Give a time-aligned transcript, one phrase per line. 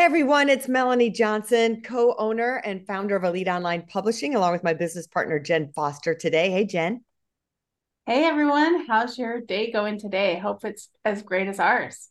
[0.00, 4.64] Hey everyone, it's Melanie Johnson, co owner and founder of Elite Online Publishing, along with
[4.64, 6.50] my business partner, Jenn Foster, today.
[6.50, 7.04] Hey, Jenn.
[8.06, 10.38] Hey everyone, how's your day going today?
[10.38, 12.08] Hope it's as great as ours.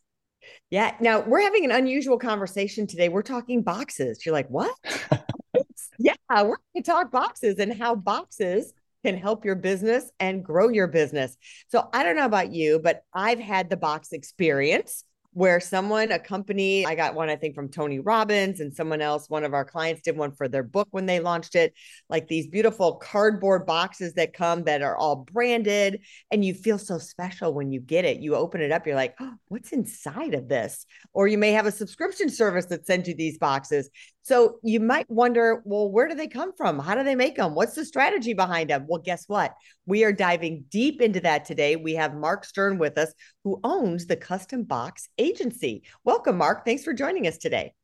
[0.70, 3.08] Yeah, now we're having an unusual conversation today.
[3.08, 4.24] We're talking boxes.
[4.24, 4.72] You're like, what?
[5.98, 8.72] yeah, we're going to talk boxes and how boxes
[9.04, 11.36] can help your business and grow your business.
[11.66, 15.02] So I don't know about you, but I've had the box experience
[15.32, 19.30] where someone, a company, I got one, I think, from Tony Robbins and someone else,
[19.30, 21.72] one of our clients did one for their book when they launched it.
[22.08, 26.00] Like these beautiful cardboard boxes that come that are all branded.
[26.32, 28.18] And you feel so special when you get it.
[28.18, 30.84] You open it up, you're like, oh, what's inside of this?
[31.12, 33.88] Or you may have a subscription service that sends you these boxes.
[34.30, 36.78] So you might wonder, well, where do they come from?
[36.78, 37.52] How do they make them?
[37.52, 38.86] What's the strategy behind them?
[38.86, 39.56] Well, guess what?
[39.86, 41.74] We are diving deep into that today.
[41.74, 45.82] We have Mark Stern with us, who owns the Custom Box Agency.
[46.04, 46.64] Welcome, Mark.
[46.64, 47.74] Thanks for joining us today.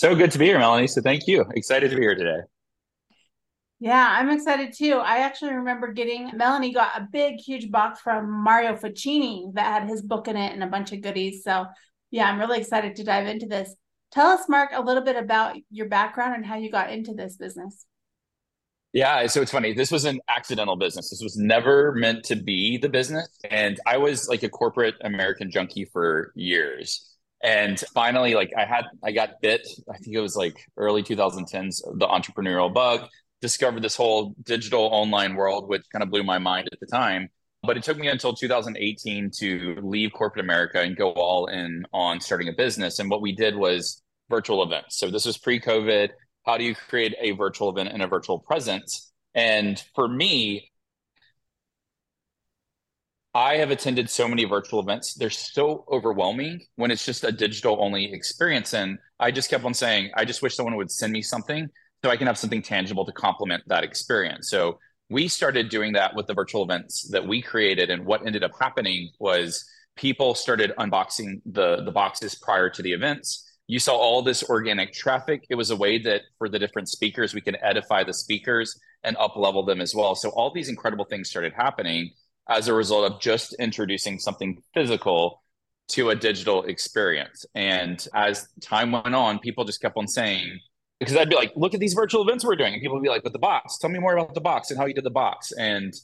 [0.00, 0.86] So good to be here, Melanie.
[0.86, 1.44] So thank you.
[1.54, 2.40] Excited to be here today.
[3.78, 4.94] Yeah, I'm excited too.
[4.94, 9.86] I actually remember getting Melanie got a big, huge box from Mario Ficini that had
[9.86, 11.44] his book in it and a bunch of goodies.
[11.44, 11.66] So
[12.10, 13.76] yeah, I'm really excited to dive into this.
[14.12, 17.36] Tell us, Mark, a little bit about your background and how you got into this
[17.36, 17.86] business.
[18.92, 19.72] Yeah, so it's funny.
[19.72, 21.08] This was an accidental business.
[21.08, 23.26] This was never meant to be the business.
[23.50, 27.08] And I was like a corporate American junkie for years.
[27.42, 29.66] And finally, like I had, I got bit.
[29.90, 33.08] I think it was like early 2010s, the entrepreneurial bug,
[33.40, 37.30] discovered this whole digital online world, which kind of blew my mind at the time.
[37.64, 42.20] But it took me until 2018 to leave corporate America and go all in on
[42.20, 42.98] starting a business.
[42.98, 44.98] And what we did was virtual events.
[44.98, 46.10] So this was pre COVID.
[46.44, 49.12] How do you create a virtual event and a virtual presence?
[49.34, 50.70] And for me,
[53.34, 55.14] I have attended so many virtual events.
[55.14, 58.74] They're so overwhelming when it's just a digital only experience.
[58.74, 61.68] And I just kept on saying, I just wish someone would send me something
[62.04, 64.50] so I can have something tangible to complement that experience.
[64.50, 64.80] So
[65.12, 67.90] we started doing that with the virtual events that we created.
[67.90, 69.64] And what ended up happening was
[69.96, 74.92] people started unboxing the, the boxes prior to the events you saw all this organic
[74.92, 75.46] traffic.
[75.48, 79.16] It was a way that for the different speakers, we can edify the speakers and
[79.16, 80.14] up level them as well.
[80.14, 82.10] So all these incredible things started happening
[82.48, 85.42] as a result of just introducing something physical
[85.88, 87.46] to a digital experience.
[87.54, 90.58] And as time went on, people just kept on saying,
[91.02, 92.72] because I'd be like, look at these virtual events we're doing.
[92.72, 94.78] And people would be like, but the box, tell me more about the box and
[94.78, 95.52] how you did the box.
[95.52, 95.94] And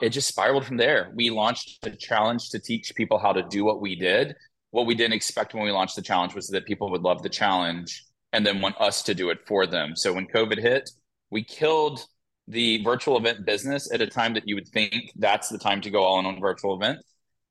[0.00, 1.12] it just spiraled from there.
[1.14, 4.34] We launched a challenge to teach people how to do what we did
[4.70, 7.28] what we didn't expect when we launched the challenge was that people would love the
[7.28, 9.96] challenge and then want us to do it for them.
[9.96, 10.90] So when COVID hit,
[11.30, 12.04] we killed
[12.46, 15.90] the virtual event business at a time that you would think that's the time to
[15.90, 17.04] go all in on virtual events.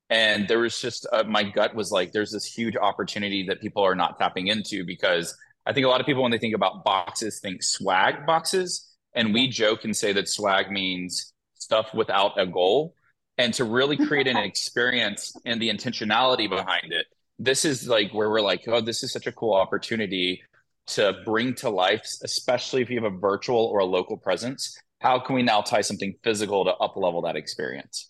[0.09, 3.83] And there was just uh, my gut was like, there's this huge opportunity that people
[3.83, 5.35] are not tapping into because
[5.67, 9.33] I think a lot of people when they think about boxes think swag boxes, and
[9.33, 12.95] we joke and say that swag means stuff without a goal.
[13.37, 17.05] And to really create an experience and the intentionality behind it
[17.39, 20.41] this is like where we're like oh this is such a cool opportunity
[20.87, 24.79] to bring to life especially if you have a virtual or a local presence.
[24.99, 28.09] How can we now tie something physical to up level that experience?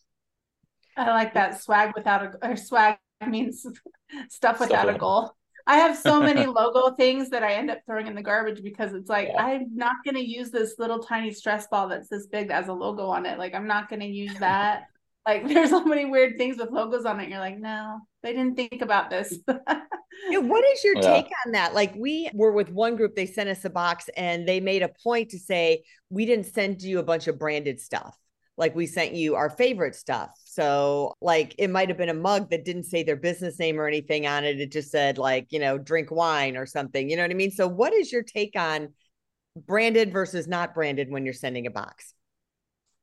[0.95, 1.61] I like that.
[1.61, 2.97] Swag without a or swag
[3.27, 3.65] means
[4.29, 5.36] stuff without stuff a goal
[5.67, 8.93] I have so many logo things that I end up throwing in the garbage because
[8.93, 9.43] it's like yeah.
[9.43, 12.69] I'm not going to use this little tiny stress ball that's this big that has
[12.69, 13.37] a logo on it.
[13.37, 14.85] Like I'm not going to use that.
[15.27, 17.29] Like there's so many weird things with logos on it.
[17.29, 19.37] You're like, no, they didn't think about this.
[20.29, 21.01] yeah, what is your yeah.
[21.01, 21.73] take on that?
[21.73, 24.89] Like we were with one group, they sent us a box and they made a
[25.03, 28.17] point to say, we didn't send you a bunch of branded stuff.
[28.57, 30.31] Like we sent you our favorite stuff.
[30.43, 33.87] So like it might have been a mug that didn't say their business name or
[33.87, 34.59] anything on it.
[34.59, 37.09] It just said like, you know, drink wine or something.
[37.09, 37.51] You know what I mean?
[37.51, 38.89] So what is your take on
[39.55, 42.13] branded versus not branded when you're sending a box?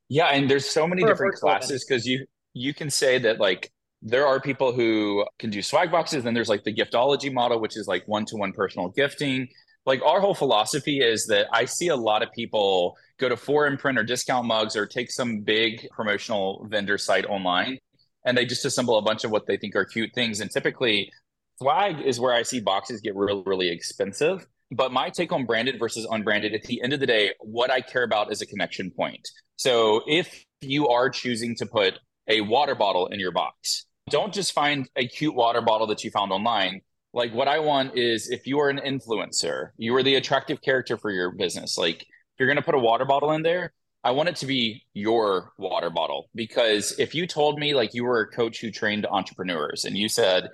[0.09, 4.27] Yeah, and there's so many different classes because you you can say that like there
[4.27, 6.23] are people who can do swag boxes.
[6.23, 9.47] Then there's like the giftology model, which is like one to one personal gifting.
[9.85, 13.97] Like our whole philosophy is that I see a lot of people go to 4imprint
[13.97, 17.77] or discount mugs or take some big promotional vendor site online
[18.25, 20.41] and they just assemble a bunch of what they think are cute things.
[20.41, 21.11] And typically,
[21.59, 24.45] swag is where I see boxes get really, really expensive.
[24.71, 27.81] But my take on branded versus unbranded, at the end of the day, what I
[27.81, 29.29] care about is a connection point.
[29.57, 34.53] So if you are choosing to put a water bottle in your box, don't just
[34.53, 36.81] find a cute water bottle that you found online.
[37.15, 40.97] Like what I want is if you are an influencer, you are the attractive character
[40.97, 41.77] for your business.
[41.77, 42.07] Like if
[42.37, 43.71] you're going to put a water bottle in there,
[44.03, 48.03] I want it to be your water bottle because if you told me like you
[48.03, 50.49] were a coach who trained entrepreneurs and you said,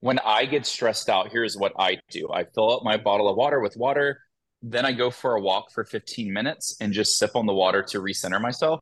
[0.00, 3.36] when I get stressed out, here's what I do I fill up my bottle of
[3.36, 4.18] water with water.
[4.62, 7.82] Then I go for a walk for 15 minutes and just sip on the water
[7.90, 8.80] to recenter myself.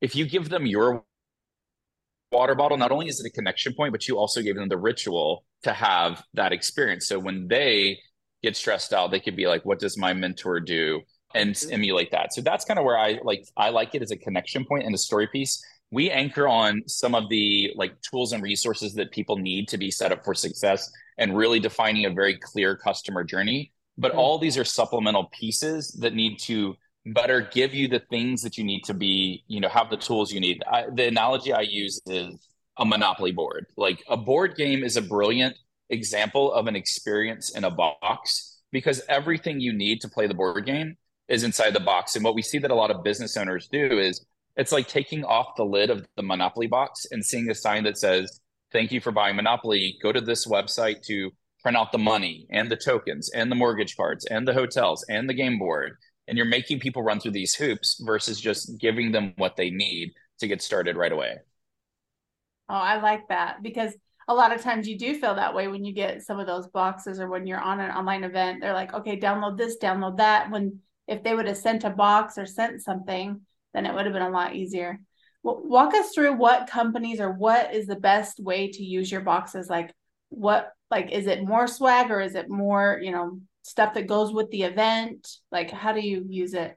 [0.00, 1.04] If you give them your
[2.30, 4.78] water bottle, not only is it a connection point, but you also gave them the
[4.78, 7.06] ritual to have that experience.
[7.06, 7.98] So when they
[8.42, 11.00] get stressed out, they could be like, what does my mentor do?
[11.34, 11.72] And mm-hmm.
[11.72, 12.32] emulate that.
[12.32, 14.94] So that's kind of where I like I like it as a connection point and
[14.94, 15.62] a story piece.
[15.90, 19.90] We anchor on some of the like tools and resources that people need to be
[19.90, 23.72] set up for success and really defining a very clear customer journey.
[23.98, 24.20] But mm-hmm.
[24.20, 26.76] all these are supplemental pieces that need to
[27.12, 30.32] better give you the things that you need to be, you know, have the tools
[30.32, 30.62] you need.
[30.70, 32.34] I, the analogy I use is
[32.76, 33.66] a monopoly board.
[33.76, 35.56] Like a board game is a brilliant
[35.90, 40.64] example of an experience in a box because everything you need to play the board
[40.66, 40.96] game
[41.28, 42.14] is inside the box.
[42.14, 44.24] And what we see that a lot of business owners do is
[44.56, 47.98] it's like taking off the lid of the Monopoly box and seeing a sign that
[47.98, 48.40] says,
[48.70, 49.96] Thank you for buying Monopoly.
[50.02, 51.30] Go to this website to
[51.62, 55.26] print out the money and the tokens and the mortgage cards and the hotels and
[55.26, 55.96] the game board
[56.28, 60.12] and you're making people run through these hoops versus just giving them what they need
[60.38, 61.38] to get started right away.
[62.68, 63.94] Oh, I like that because
[64.28, 66.68] a lot of times you do feel that way when you get some of those
[66.68, 68.60] boxes or when you're on an online event.
[68.60, 70.50] They're like, okay, download this, download that.
[70.50, 73.40] When if they would have sent a box or sent something,
[73.72, 75.00] then it would have been a lot easier.
[75.42, 79.22] Well, walk us through what companies or what is the best way to use your
[79.22, 79.70] boxes.
[79.70, 79.94] Like,
[80.30, 84.32] what like is it more swag or is it more you know stuff that goes
[84.32, 85.28] with the event?
[85.52, 86.76] Like, how do you use it?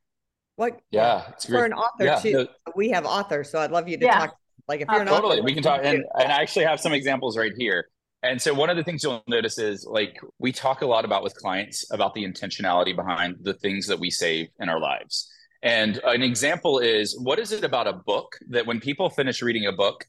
[0.55, 0.79] What?
[0.91, 2.33] Yeah, it's for an author yeah, too.
[2.33, 4.19] No, we have authors, so I'd love you to yeah.
[4.19, 4.35] talk.
[4.67, 6.93] Like, if you're uh, totally, author, we can talk, and, and I actually have some
[6.93, 7.88] examples right here.
[8.23, 11.23] And so one of the things you'll notice is like we talk a lot about
[11.23, 15.27] with clients about the intentionality behind the things that we save in our lives.
[15.63, 19.65] And an example is what is it about a book that when people finish reading
[19.65, 20.05] a book,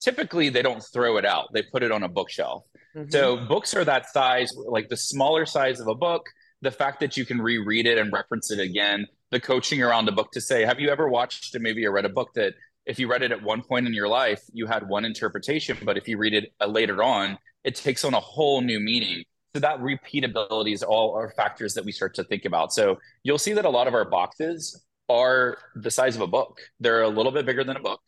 [0.00, 2.64] typically they don't throw it out, they put it on a bookshelf.
[2.96, 3.10] Mm-hmm.
[3.10, 6.26] So books are that size, like the smaller size of a book.
[6.60, 10.12] The fact that you can reread it and reference it again, the coaching around the
[10.12, 12.54] book to say, have you ever watched a movie or read a book that
[12.86, 15.96] if you read it at one point in your life, you had one interpretation, but
[15.96, 19.24] if you read it uh, later on, it takes on a whole new meaning.
[19.54, 22.72] So that repeatability is all our factors that we start to think about.
[22.72, 26.60] So you'll see that a lot of our boxes are the size of a book.
[26.80, 28.00] They're a little bit bigger than a book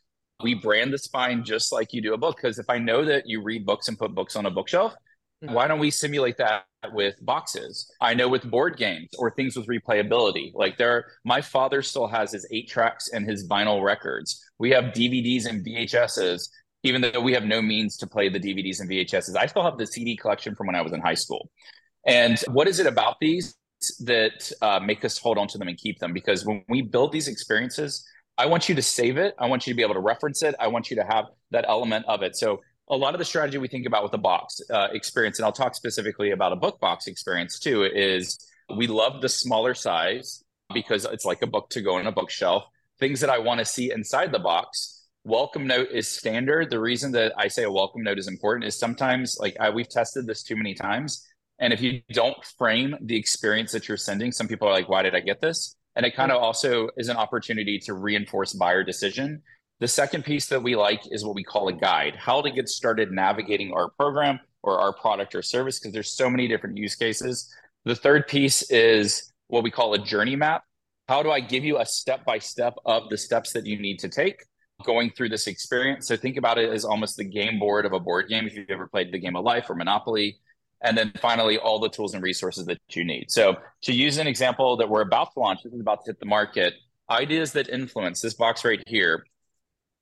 [0.42, 2.36] we brand the spine just like you do a book.
[2.36, 4.94] Because if i know that you read books and put books on a bookshelf
[5.42, 5.54] mm-hmm.
[5.54, 7.90] why don't we simulate that with boxes?
[8.00, 10.52] I know with board games or things with replayability.
[10.54, 14.42] Like there my father still has his eight tracks and his vinyl records.
[14.58, 16.50] We have dvds and vhs's
[16.82, 19.78] even though we have no means to play the dvds and vhs's i still have
[19.78, 21.50] the cd collection from when i was in high school.
[22.06, 23.56] And what is it about these
[24.00, 26.12] that uh, make us hold on to them and keep them?
[26.12, 29.34] Because when we build these experiences I want you to save it.
[29.38, 30.54] I want you to be able to reference it.
[30.58, 32.36] I want you to have that element of it.
[32.36, 35.46] So a lot of the strategy we think about with the box uh, experience, and
[35.46, 38.38] I'll talk specifically about a book box experience too, is
[38.76, 40.42] we love the smaller size
[40.72, 42.64] because it's like a book to go in a bookshelf.
[42.98, 45.06] Things that I want to see inside the box.
[45.24, 46.70] Welcome note is standard.
[46.70, 49.88] The reason that I say a welcome note is important is sometimes, like I, we've
[49.88, 51.26] tested this too many times,
[51.58, 55.02] and if you don't frame the experience that you're sending, some people are like, "Why
[55.02, 58.82] did I get this?" And it kind of also is an opportunity to reinforce buyer
[58.82, 59.42] decision.
[59.80, 62.68] The second piece that we like is what we call a guide, how to get
[62.68, 66.96] started navigating our program or our product or service, because there's so many different use
[66.96, 67.52] cases.
[67.84, 70.64] The third piece is what we call a journey map.
[71.08, 73.98] How do I give you a step by step of the steps that you need
[73.98, 74.42] to take
[74.84, 76.08] going through this experience?
[76.08, 78.46] So think about it as almost the game board of a board game.
[78.46, 80.38] If you've ever played the game of life or Monopoly,
[80.84, 83.30] and then finally all the tools and resources that you need.
[83.30, 86.20] So to use an example that we're about to launch, this is about to hit
[86.20, 86.74] the market,
[87.10, 89.24] ideas that influence this box right here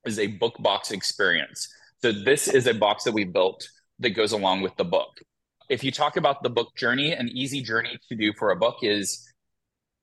[0.05, 1.73] is a book box experience.
[2.01, 3.67] So this is a box that we built
[3.99, 5.21] that goes along with the book.
[5.69, 8.77] If you talk about the book journey, an easy journey to do for a book
[8.81, 9.25] is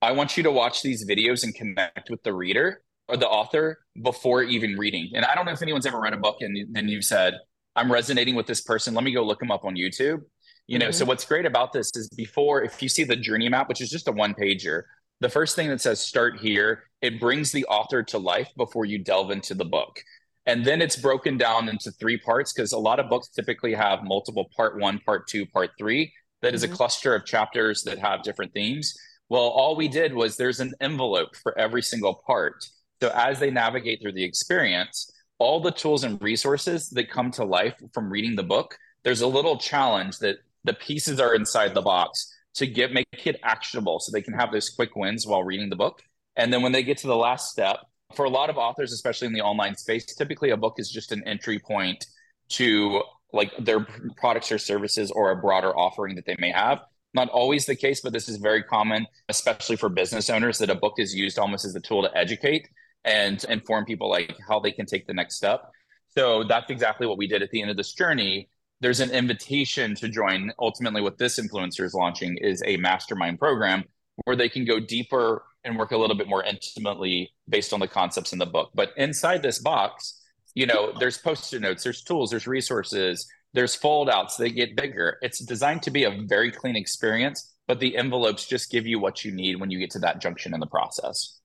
[0.00, 3.80] I want you to watch these videos and connect with the reader or the author
[4.02, 5.10] before even reading.
[5.14, 7.34] And I don't know if anyone's ever read a book and then you've said,
[7.76, 8.94] I'm resonating with this person.
[8.94, 10.22] Let me go look them up on YouTube
[10.70, 10.92] you know mm-hmm.
[10.92, 13.90] so what's great about this is before if you see the journey map which is
[13.90, 14.84] just a one pager
[15.20, 18.96] the first thing that says start here it brings the author to life before you
[18.96, 20.00] delve into the book
[20.46, 24.04] and then it's broken down into three parts because a lot of books typically have
[24.04, 26.72] multiple part one part two part three That is mm-hmm.
[26.72, 28.94] a cluster of chapters that have different themes
[29.28, 32.64] well all we did was there's an envelope for every single part
[33.02, 37.44] so as they navigate through the experience all the tools and resources that come to
[37.44, 41.82] life from reading the book there's a little challenge that the pieces are inside the
[41.82, 45.70] box to get make it actionable so they can have those quick wins while reading
[45.70, 46.02] the book
[46.36, 47.78] and then when they get to the last step
[48.14, 51.12] for a lot of authors especially in the online space typically a book is just
[51.12, 52.04] an entry point
[52.48, 53.02] to
[53.32, 53.86] like their
[54.16, 56.80] products or services or a broader offering that they may have.
[57.12, 60.74] Not always the case, but this is very common, especially for business owners, that a
[60.74, 62.68] book is used almost as a tool to educate
[63.04, 65.62] and inform people like how they can take the next step.
[66.08, 68.48] So that's exactly what we did at the end of this journey.
[68.80, 70.52] There's an invitation to join.
[70.58, 73.84] Ultimately, what this influencer is launching is a mastermind program
[74.24, 77.88] where they can go deeper and work a little bit more intimately based on the
[77.88, 78.70] concepts in the book.
[78.74, 80.22] But inside this box,
[80.54, 85.18] you know, there's post-it notes, there's tools, there's resources, there's fold outs, they get bigger.
[85.22, 89.24] It's designed to be a very clean experience, but the envelopes just give you what
[89.24, 91.38] you need when you get to that junction in the process.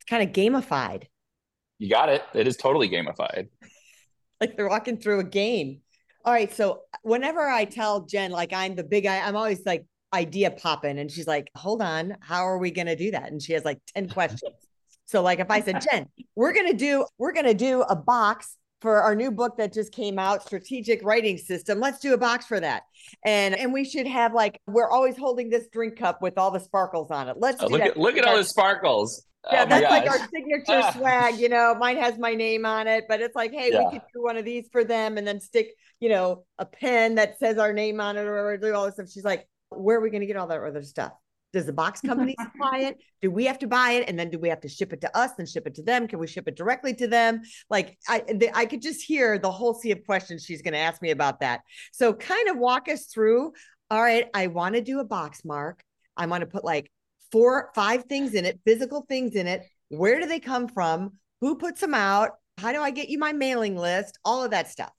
[0.00, 1.04] It's kind of gamified.
[1.78, 2.22] You got it.
[2.34, 3.48] It is totally gamified.
[4.40, 5.80] like they're walking through a game.
[6.26, 6.52] All right.
[6.52, 10.50] So uh, whenever I tell Jenn, like I'm the big guy, I'm always like idea
[10.50, 10.98] popping.
[10.98, 13.30] And she's like, hold on, how are we going to do that?
[13.30, 14.54] And she has like 10 questions.
[15.04, 16.06] so like if I said, Jenn,
[16.36, 19.72] we're going to do, we're going to do a box for our new book that
[19.72, 22.82] just came out strategic writing system let's do a box for that
[23.24, 26.60] and and we should have like we're always holding this drink cup with all the
[26.60, 27.92] sparkles on it let's oh, look that.
[27.92, 31.38] at look at all the sparkles yeah, oh that's like our signature swag.
[31.38, 33.84] You know, mine has my name on it, but it's like, hey, yeah.
[33.84, 37.16] we could do one of these for them and then stick, you know, a pen
[37.16, 39.10] that says our name on it or do all this stuff.
[39.10, 41.12] She's like, where are we going to get all that other stuff?
[41.52, 42.98] Does the box company supply it?
[43.22, 44.08] Do we have to buy it?
[44.08, 46.08] And then do we have to ship it to us and ship it to them?
[46.08, 47.42] Can we ship it directly to them?
[47.70, 48.22] Like I,
[48.54, 51.40] I could just hear the whole sea of questions she's going to ask me about
[51.40, 51.60] that.
[51.92, 53.52] So kind of walk us through.
[53.90, 55.82] All right, I want to do a box mark.
[56.16, 56.90] I want to put like
[57.32, 59.62] four, five things in it, physical things in it.
[59.88, 61.12] Where do they come from?
[61.40, 62.32] Who puts them out?
[62.58, 64.18] How do I get you my mailing list?
[64.24, 64.92] All of that stuff.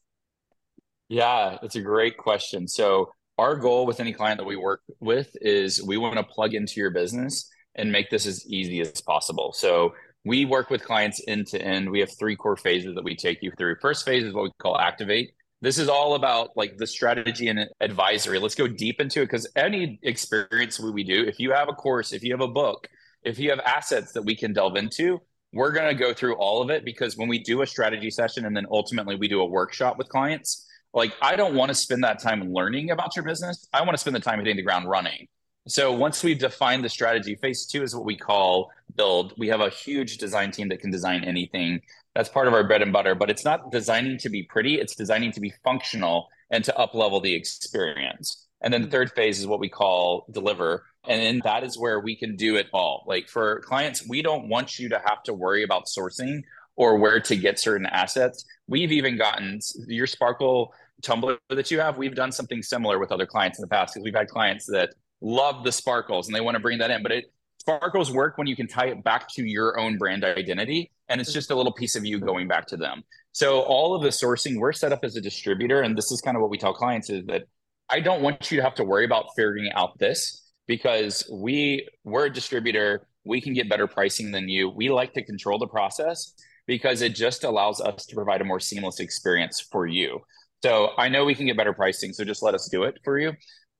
[1.10, 2.68] Yeah, it's a great question.
[2.68, 6.54] So our goal with any client that we work with is we want to plug
[6.54, 9.54] into your business and make this as easy as possible.
[9.54, 9.94] So
[10.26, 11.90] we work with clients end to end.
[11.90, 13.76] We have three core phases that we take you through.
[13.82, 15.32] First phase is what we call activate.
[15.62, 18.40] This is all about like the strategy and advisory.
[18.40, 22.14] Let's go deep into it because any experience we do, if you have a course,
[22.14, 22.88] if you have a book,
[23.24, 25.20] if you have assets that we can delve into,
[25.54, 28.46] we're going to go through all of it because when we do a strategy session
[28.46, 32.04] and then ultimately we do a workshop with clients, like I don't want to spend
[32.04, 33.68] that time learning about your business.
[33.74, 35.28] I want to spend the time hitting the ground running.
[35.68, 39.34] So once we've defined the strategy, phase two is what we call build.
[39.38, 41.82] We have a huge design team that can design anything.
[42.18, 44.96] That's part of our bread and butter, but it's not designing to be pretty, it's
[44.96, 48.48] designing to be functional and to up level the experience.
[48.60, 48.92] And then the mm-hmm.
[48.94, 50.84] third phase is what we call deliver.
[51.08, 53.04] And then that is where we can do it all.
[53.06, 56.42] Like for clients, we don't want you to have to worry about sourcing
[56.76, 58.44] or where to get certain assets.
[58.68, 62.00] We've even gotten your Sparkle tumbler that you have.
[62.00, 64.96] We've done something similar with other clients in the past because we've had clients that
[65.22, 67.04] love the sparkles and they want to bring that in.
[67.04, 67.26] But it
[67.68, 70.90] sparkles work when you can tie it back to your own brand identity.
[71.10, 73.04] And it's just a little piece of you going back to them.
[73.34, 75.82] So all of the sourcing, we're set up as a distributor.
[75.82, 77.44] And this is kind of what we tell clients is that
[77.90, 82.28] I don't want you to have to worry about figuring out this because we we're
[82.28, 83.08] a distributor.
[83.26, 84.70] We can get better pricing than you.
[84.70, 86.34] We like to control the process
[86.68, 90.22] because it just allows us to provide a more seamless experience for you.
[90.64, 93.20] So I know we can get better pricing, so just let us do it for
[93.20, 93.34] you.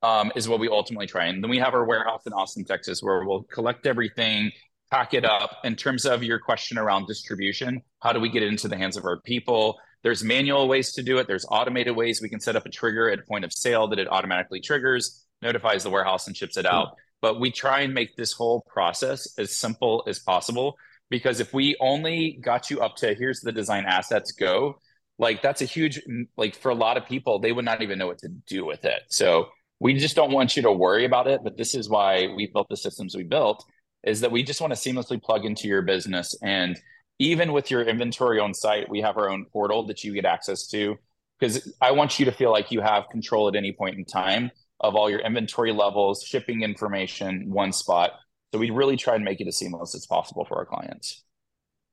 [0.04, 1.26] Um, is what we ultimately try.
[1.26, 4.52] And then we have our warehouse in Austin, Texas, where we'll collect everything,
[4.92, 5.58] pack it up.
[5.64, 8.96] In terms of your question around distribution, how do we get it into the hands
[8.96, 9.76] of our people?
[10.04, 11.26] There's manual ways to do it.
[11.26, 14.08] There's automated ways we can set up a trigger at point of sale that it
[14.08, 16.90] automatically triggers, notifies the warehouse, and ships it out.
[17.20, 20.78] But we try and make this whole process as simple as possible
[21.10, 24.80] because if we only got you up to here's the design assets go
[25.18, 26.02] like that's a huge
[26.36, 28.86] like for a lot of people they would not even know what to do with
[28.86, 29.48] it so
[29.80, 32.68] we just don't want you to worry about it but this is why we built
[32.70, 33.64] the systems we built
[34.04, 36.80] is that we just want to seamlessly plug into your business and
[37.20, 40.68] even with your inventory on site we have our own portal that you get access
[40.68, 40.96] to
[41.40, 44.52] because i want you to feel like you have control at any point in time
[44.80, 48.12] of all your inventory levels shipping information one spot
[48.54, 51.24] so we really try and make it as seamless as possible for our clients.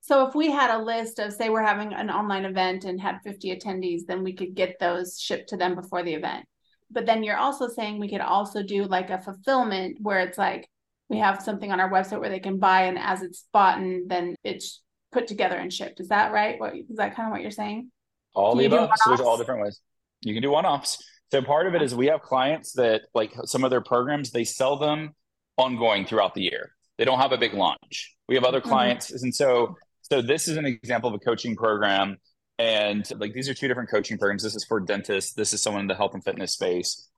[0.02, 3.20] So if we had a list of say we're having an online event and had
[3.24, 6.44] 50 attendees, then we could get those shipped to them before the event.
[6.94, 10.68] But then you're also saying we could also do like a fulfillment where it's like
[11.08, 14.08] we have something on our website where they can buy and as it's bought and
[14.08, 14.82] then it's
[15.12, 16.00] put together and shipped.
[16.00, 16.58] Is that right?
[16.58, 17.90] What is that kind of what you're saying?
[18.34, 18.90] All the above.
[18.96, 19.80] So there's all different ways.
[20.22, 20.98] You can do one-offs.
[21.30, 24.44] So part of it is we have clients that like some of their programs, they
[24.44, 25.14] sell them
[25.56, 26.72] ongoing throughout the year.
[26.96, 28.14] They don't have a big launch.
[28.28, 28.68] We have other mm-hmm.
[28.68, 29.24] clients, mm-hmm.
[29.24, 32.18] and so so this is an example of a coaching program.
[32.58, 34.42] And like these are two different coaching programs.
[34.42, 35.32] This is for dentists.
[35.32, 37.08] This is someone in the health and fitness space.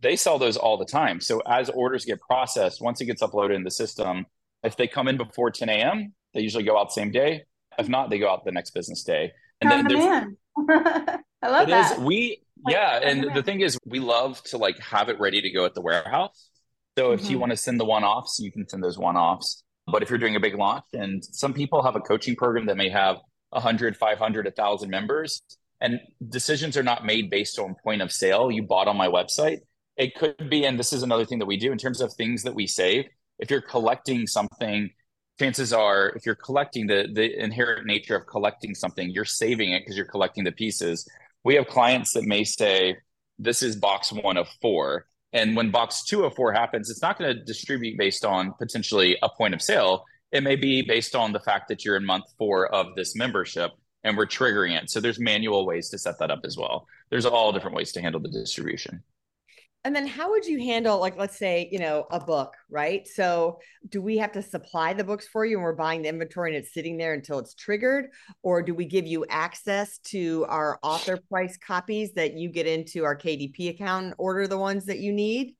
[0.00, 1.20] They sell those all the time.
[1.20, 4.26] So as orders get processed, once it gets uploaded in the system,
[4.62, 7.44] if they come in before 10 a.m., they usually go out the same day.
[7.78, 9.32] If not, they go out the next business day.
[9.60, 10.26] And then there's
[11.42, 11.92] I love it that.
[11.92, 11.98] Is.
[11.98, 15.64] We yeah, and the thing is, we love to like have it ready to go
[15.64, 16.50] at the warehouse.
[16.98, 17.30] So if mm-hmm.
[17.30, 19.62] you want to send the one offs, you can send those one offs.
[19.86, 22.76] But if you're doing a big launch, and some people have a coaching program that
[22.76, 23.16] may have
[23.50, 25.42] 100, 500, 1,000 members,
[25.80, 29.60] and decisions are not made based on point of sale you bought on my website.
[29.96, 32.42] It could be, and this is another thing that we do in terms of things
[32.42, 33.06] that we save.
[33.38, 34.90] If you're collecting something,
[35.38, 39.80] chances are, if you're collecting the the inherent nature of collecting something, you're saving it
[39.80, 41.08] because you're collecting the pieces.
[41.44, 42.96] We have clients that may say,
[43.38, 45.06] "This is box one of four.
[45.32, 49.16] And when box two of four happens, it's not going to distribute based on potentially
[49.22, 50.04] a point of sale.
[50.32, 53.72] It may be based on the fact that you're in month four of this membership
[54.04, 54.90] and we're triggering it.
[54.90, 56.86] So there's manual ways to set that up as well.
[57.10, 59.02] There's all different ways to handle the distribution.
[59.82, 63.08] And then how would you handle like let's say, you know, a book, right?
[63.08, 66.54] So do we have to supply the books for you and we're buying the inventory
[66.54, 68.08] and it's sitting there until it's triggered
[68.42, 73.04] or do we give you access to our author price copies that you get into
[73.04, 75.54] our KDP account and order the ones that you need?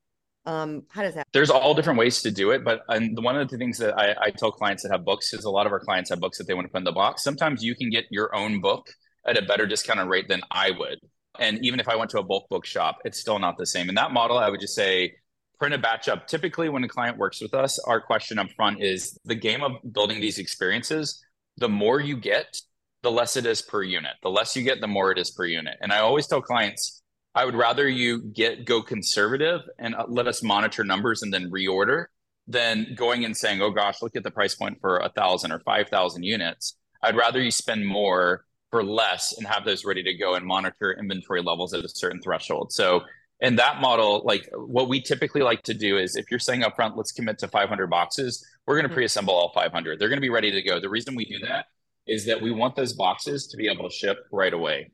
[0.46, 3.48] Um, how does that there's all different ways to do it but and one of
[3.48, 5.80] the things that I, I tell clients that have books is a lot of our
[5.80, 8.06] clients have books that they want to put in the box sometimes you can get
[8.10, 8.88] your own book
[9.26, 10.98] at a better discounted rate than i would
[11.38, 13.88] and even if I went to a bulk book shop, it's still not the same.
[13.88, 15.14] In that model, I would just say
[15.58, 16.26] print a batch up.
[16.26, 19.72] Typically, when a client works with us, our question up front is the game of
[19.92, 21.22] building these experiences.
[21.58, 22.56] The more you get,
[23.02, 24.12] the less it is per unit.
[24.22, 25.76] The less you get, the more it is per unit.
[25.80, 26.99] And I always tell clients,
[27.34, 31.50] I would rather you get go conservative and uh, let us monitor numbers and then
[31.50, 32.06] reorder
[32.46, 35.60] than going and saying, "Oh gosh, look at the price point for a thousand or
[35.60, 40.14] five thousand units." I'd rather you spend more for less and have those ready to
[40.14, 42.72] go and monitor inventory levels at a certain threshold.
[42.72, 43.02] So
[43.40, 46.96] in that model, like what we typically like to do is if you're saying upfront,
[46.96, 48.96] let's commit to 500 boxes, we're going to mm-hmm.
[48.96, 49.98] pre-assemble all 500.
[49.98, 50.78] They're going to be ready to go.
[50.78, 51.66] The reason we do that
[52.06, 54.90] is that we want those boxes to be able to ship right away.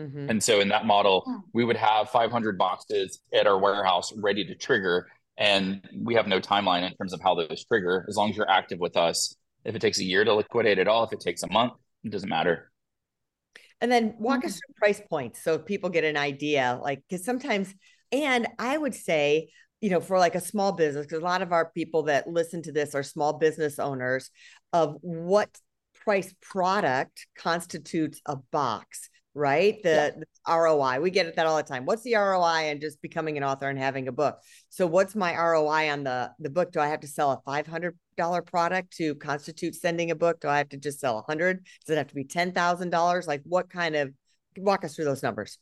[0.00, 0.30] Mm-hmm.
[0.30, 4.54] And so in that model, we would have 500 boxes at our warehouse ready to
[4.54, 5.08] trigger.
[5.36, 8.06] And we have no timeline in terms of how those trigger.
[8.08, 10.88] As long as you're active with us, if it takes a year to liquidate it
[10.88, 11.74] all, if it takes a month,
[12.04, 12.70] it doesn't matter.
[13.80, 14.46] And then walk mm-hmm.
[14.46, 16.78] us through price points so people get an idea.
[16.80, 17.74] Like, because sometimes,
[18.10, 19.50] and I would say,
[19.80, 22.62] you know, for like a small business, because a lot of our people that listen
[22.62, 24.30] to this are small business owners
[24.72, 25.50] of what
[26.04, 29.82] price product constitutes a box right?
[29.82, 30.10] The, yeah.
[30.10, 31.00] the, ROI.
[31.00, 31.84] We get at that all the time.
[31.84, 34.38] What's the ROI and just becoming an author and having a book?
[34.68, 36.72] So what's my ROI on the the book?
[36.72, 40.40] Do I have to sell a five hundred dollar product to constitute sending a book?
[40.40, 41.64] Do I have to just sell a hundred?
[41.86, 43.26] Does it have to be ten thousand dollars?
[43.26, 44.12] Like what kind of
[44.56, 45.58] walk us through those numbers?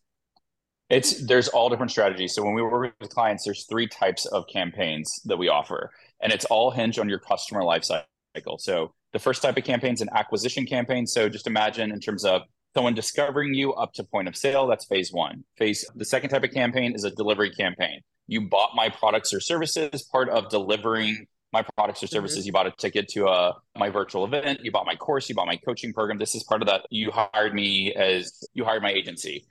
[0.89, 2.35] It's there's all different strategies.
[2.35, 6.33] So when we work with clients, there's three types of campaigns that we offer, and
[6.33, 8.59] it's all hinged on your customer life cycle.
[8.59, 11.07] So the first type of campaign is an acquisition campaign.
[11.07, 12.43] So just imagine in terms of
[12.75, 15.45] someone discovering you up to point of sale that's phase one.
[15.57, 18.01] Phase the second type of campaign is a delivery campaign.
[18.27, 22.15] You bought my products or services part of delivering my products or mm-hmm.
[22.15, 22.47] services mm-hmm.
[22.47, 25.35] you bought a ticket to a uh, my virtual event you bought my course you
[25.35, 26.19] bought my coaching program.
[26.19, 29.47] This is part of that you hired me as you hired my agency.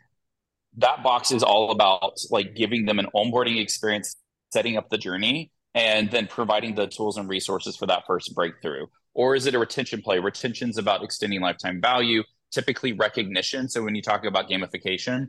[0.77, 4.15] That box is all about like giving them an onboarding experience
[4.51, 8.88] setting up the journey and then providing the tools and resources for that first breakthrough.
[9.13, 10.19] Or is it a retention play?
[10.19, 13.69] Retention's about extending lifetime value typically recognition.
[13.69, 15.27] So when you talk about gamification,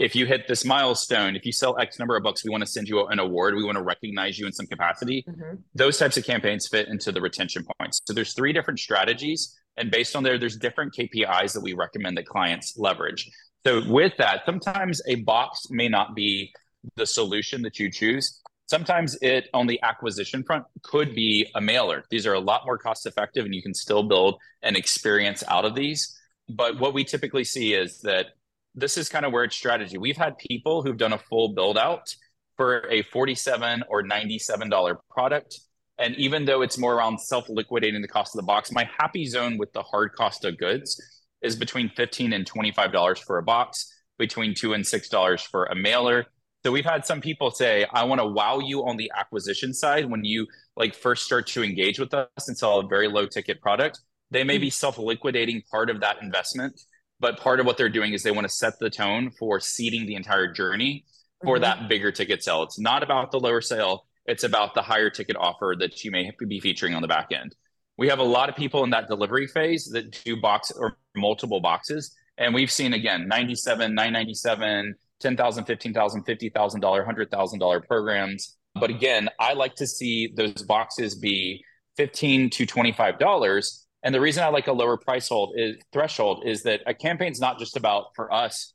[0.00, 2.66] if you hit this milestone, if you sell X number of books, we want to
[2.66, 3.54] send you an award.
[3.54, 5.24] We want to recognize you in some capacity.
[5.28, 5.56] Mm-hmm.
[5.74, 8.00] Those types of campaigns fit into the retention points.
[8.06, 9.60] So there's three different strategies.
[9.76, 13.30] And based on there, there's different KPIs that we recommend that clients leverage.
[13.66, 16.50] So with that, sometimes a box may not be
[16.96, 18.40] the solution that you choose.
[18.70, 22.04] Sometimes it on the acquisition front could be a mailer.
[22.08, 25.66] These are a lot more cost effective and you can still build an experience out
[25.66, 26.16] of these
[26.56, 28.26] but what we typically see is that
[28.74, 29.98] this is kind of where it's strategy.
[29.98, 32.14] We've had people who've done a full build out
[32.56, 35.58] for a 47 or $97 product.
[35.98, 39.26] And even though it's more around self liquidating the cost of the box, my happy
[39.26, 41.00] zone with the hard cost of goods
[41.42, 46.26] is between 15 and $25 for a box, between two and $6 for a mailer.
[46.64, 50.10] So we've had some people say, I want to wow you on the acquisition side
[50.10, 53.62] when you like first start to engage with us and sell a very low ticket
[53.62, 54.00] product.
[54.30, 54.72] They may be hmm.
[54.72, 56.80] self liquidating part of that investment,
[57.18, 60.06] but part of what they're doing is they want to set the tone for seeding
[60.06, 61.04] the entire journey
[61.42, 61.62] for mm-hmm.
[61.62, 62.62] that bigger ticket sale.
[62.62, 66.30] It's not about the lower sale, it's about the higher ticket offer that you may
[66.46, 67.54] be featuring on the back end.
[67.96, 71.60] We have a lot of people in that delivery phase that do box or multiple
[71.60, 72.14] boxes.
[72.38, 78.56] And we've seen again 97, 997, 10,000, 15,000, $50,000, $100,000 programs.
[78.74, 81.62] But again, I like to see those boxes be
[81.96, 86.62] 15 to $25 and the reason I like a lower price hold is threshold is
[86.62, 88.72] that a campaign's not just about for us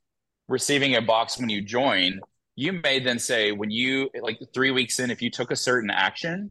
[0.48, 2.20] receiving a box when you join,
[2.54, 5.90] you may then say, when you like three weeks in, if you took a certain
[5.90, 6.50] action,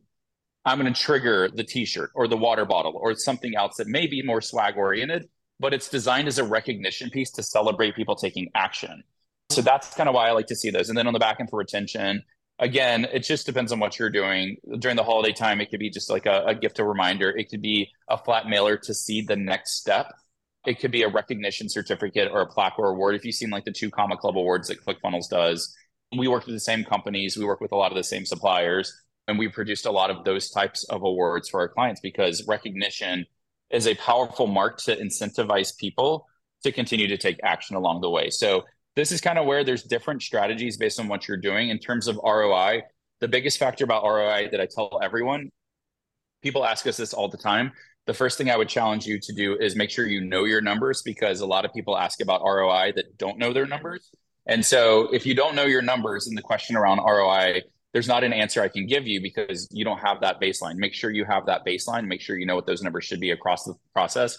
[0.66, 3.88] I'm going to trigger the t shirt or the water bottle or something else that
[3.88, 8.16] may be more swag oriented, but it's designed as a recognition piece to celebrate people
[8.16, 9.04] taking action.
[9.52, 10.90] So that's kind of why I like to see those.
[10.90, 12.24] And then on the back end for retention,
[12.60, 14.58] again, it just depends on what you're doing.
[14.80, 17.30] During the holiday time, it could be just like a, a gift, a reminder.
[17.30, 20.14] It could be a flat mailer to see the next step.
[20.66, 23.16] It could be a recognition certificate or a plaque or award.
[23.16, 25.76] If you've seen like the two Comma Club awards that ClickFunnels does,
[26.18, 28.94] we work with the same companies, we work with a lot of the same suppliers,
[29.28, 33.26] and we produced a lot of those types of awards for our clients because recognition
[33.72, 36.28] is a powerful mark to incentivize people
[36.64, 38.30] to continue to take action along the way.
[38.30, 38.64] So
[38.96, 42.08] this is kind of where there's different strategies based on what you're doing in terms
[42.08, 42.84] of ROI.
[43.20, 45.52] The biggest factor about ROI that I tell everyone,
[46.42, 47.72] people ask us this all the time.
[48.08, 50.62] The first thing I would challenge you to do is make sure you know your
[50.62, 54.12] numbers because a lot of people ask about ROI that don't know their numbers.
[54.46, 58.24] And so if you don't know your numbers and the question around ROI, there's not
[58.24, 60.76] an answer I can give you because you don't have that baseline.
[60.76, 63.32] Make sure you have that baseline, make sure you know what those numbers should be
[63.32, 64.38] across the process.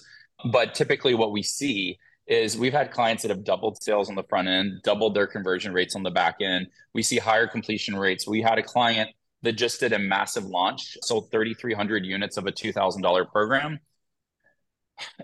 [0.52, 4.24] But typically what we see is we've had clients that have doubled sales on the
[4.24, 6.66] front end, doubled their conversion rates on the back end.
[6.94, 8.26] We see higher completion rates.
[8.26, 9.10] We had a client
[9.42, 13.78] that just did a massive launch, sold 3,300 units of a $2,000 program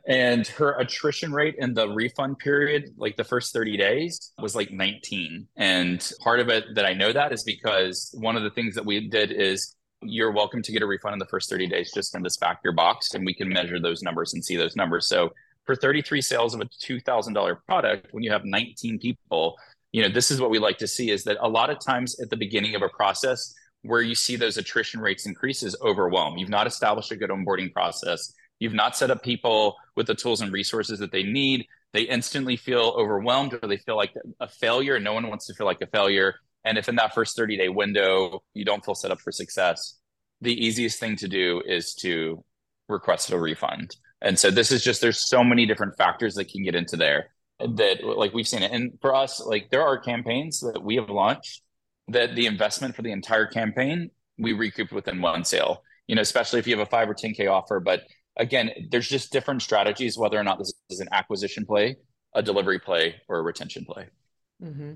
[0.06, 4.70] and her attrition rate in the refund period like the first 30 days was like
[4.70, 8.74] 19 and part of it that i know that is because one of the things
[8.74, 11.92] that we did is you're welcome to get a refund in the first 30 days
[11.94, 14.76] just send us back your box and we can measure those numbers and see those
[14.76, 15.30] numbers so
[15.64, 19.57] for 33 sales of a $2000 product when you have 19 people
[19.92, 22.18] you know this is what we like to see is that a lot of times
[22.20, 26.48] at the beginning of a process where you see those attrition rates increases overwhelm you've
[26.48, 30.53] not established a good onboarding process You've not set up people with the tools and
[30.53, 31.66] resources that they need.
[31.92, 35.01] They instantly feel overwhelmed or they feel like a failure.
[35.01, 36.37] No one wants to feel like a failure.
[36.64, 39.98] And if in that first 30 day window, you don't feel set up for success,
[40.40, 42.44] the easiest thing to do is to
[42.88, 43.96] request a refund.
[44.22, 47.30] And so this is just, there's so many different factors that can get into there
[47.58, 48.72] that like we've seen it.
[48.72, 51.62] And for us, like there are campaigns that we have launched
[52.08, 56.58] that the investment for the entire campaign, we recouped within one sale, you know, especially
[56.61, 58.04] if you have a five or 10K offer, but
[58.38, 61.96] again, there's just different strategies, whether or not this is an acquisition play,
[62.35, 64.06] a delivery play, or a retention play.
[64.62, 64.92] Mm-hmm.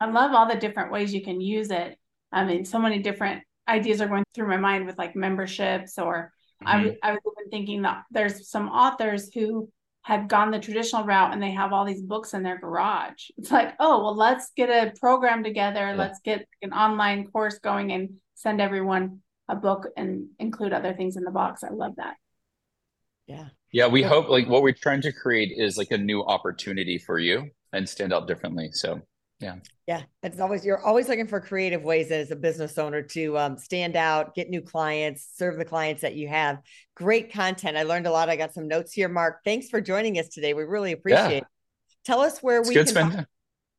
[0.00, 1.96] I love all the different ways you can use it.
[2.32, 6.32] I mean, so many different ideas are going through my mind with like memberships, or
[6.64, 6.68] mm-hmm.
[6.68, 9.70] I, was, I was even thinking that there's some authors who
[10.02, 13.28] had gone the traditional route and they have all these books in their garage.
[13.36, 15.88] It's like, oh, well, let's get a program together.
[15.88, 15.94] Yeah.
[15.96, 21.16] Let's get an online course going and send everyone a book and include other things
[21.16, 21.64] in the box.
[21.64, 22.14] I love that.
[23.26, 23.46] Yeah.
[23.72, 27.18] Yeah, we hope like what we're trying to create is like a new opportunity for
[27.18, 28.70] you and stand out differently.
[28.72, 29.00] So
[29.38, 29.56] yeah.
[29.86, 30.02] Yeah.
[30.22, 33.94] It's always you're always looking for creative ways as a business owner to um, stand
[33.96, 36.60] out, get new clients, serve the clients that you have.
[36.94, 37.76] Great content.
[37.76, 38.30] I learned a lot.
[38.30, 39.40] I got some notes here, Mark.
[39.44, 40.54] Thanks for joining us today.
[40.54, 41.38] We really appreciate yeah.
[41.38, 41.44] it.
[42.04, 43.26] Tell us where it's we good can spend-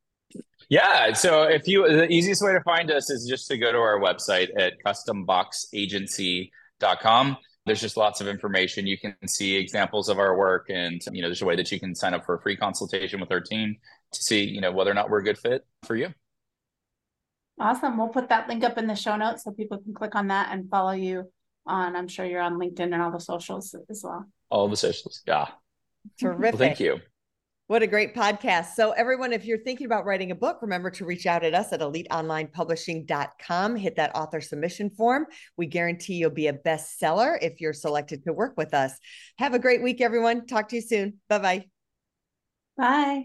[0.68, 1.14] yeah.
[1.14, 4.00] So if you the easiest way to find us is just to go to our
[4.00, 7.36] website at customboxagency.com
[7.68, 8.86] there's just lots of information.
[8.86, 11.78] You can see examples of our work, and you know, there's a way that you
[11.78, 13.76] can sign up for a free consultation with our team
[14.12, 16.12] to see, you know, whether or not we're a good fit for you.
[17.60, 17.98] Awesome.
[17.98, 20.50] We'll put that link up in the show notes so people can click on that
[20.52, 21.30] and follow you
[21.66, 21.96] on.
[21.96, 24.26] I'm sure you're on LinkedIn and all the socials as well.
[24.50, 25.22] All the socials.
[25.26, 25.48] Yeah.
[26.20, 26.40] Terrific.
[26.40, 27.00] Well, thank you.
[27.66, 28.68] What a great podcast.
[28.76, 31.70] So, everyone, if you're thinking about writing a book, remember to reach out at us
[31.70, 33.76] at eliteonlinepublishing.com.
[33.76, 35.26] Hit that author submission form.
[35.58, 38.98] We guarantee you'll be a bestseller if you're selected to work with us.
[39.36, 40.46] Have a great week, everyone.
[40.46, 41.20] Talk to you soon.
[41.28, 41.66] Bye-bye.
[42.78, 43.24] Bye.